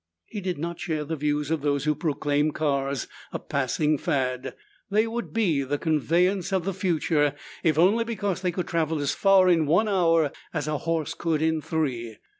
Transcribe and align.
He 0.25 0.41
did 0.41 0.57
not 0.57 0.79
share 0.79 1.03
the 1.03 1.15
views 1.15 1.51
of 1.51 1.61
those 1.61 1.83
who 1.83 1.93
proclaimed 1.93 2.55
cars 2.55 3.07
a 3.31 3.37
passing 3.37 3.99
fad. 3.99 4.55
They 4.89 5.05
would 5.05 5.31
be 5.31 5.61
the 5.61 5.77
conveyance 5.77 6.51
of 6.51 6.65
the 6.65 6.73
future 6.73 7.35
if 7.61 7.77
only 7.77 8.03
because 8.03 8.41
they 8.41 8.51
could 8.51 8.67
travel 8.67 8.97
as 8.99 9.11
far 9.13 9.47
in 9.47 9.67
one 9.67 9.87
hour 9.87 10.31
as 10.55 10.67
a 10.67 10.79
horse 10.79 11.13
could 11.13 11.43
in 11.43 11.61
three. 11.61 12.17